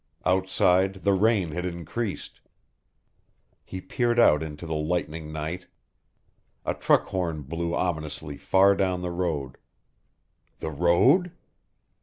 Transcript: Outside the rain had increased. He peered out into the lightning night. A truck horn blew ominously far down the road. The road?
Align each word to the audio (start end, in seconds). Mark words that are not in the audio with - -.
Outside 0.25 0.95
the 1.03 1.13
rain 1.13 1.51
had 1.51 1.63
increased. 1.63 2.41
He 3.63 3.79
peered 3.79 4.17
out 4.19 4.41
into 4.41 4.65
the 4.65 4.73
lightning 4.73 5.31
night. 5.31 5.67
A 6.65 6.73
truck 6.73 7.05
horn 7.09 7.43
blew 7.43 7.75
ominously 7.75 8.35
far 8.35 8.75
down 8.75 9.03
the 9.03 9.11
road. 9.11 9.59
The 10.57 10.71
road? 10.71 11.33